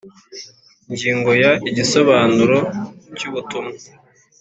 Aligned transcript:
Ingingo 0.89 1.31
ya 1.43 1.51
igisobanuro 1.69 2.57
cy 3.17 3.23
ubutumwa 3.29 3.75